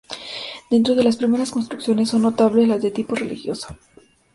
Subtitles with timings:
[0.71, 3.67] Dentro de las primeras construcciones, son notables las de tipo religioso.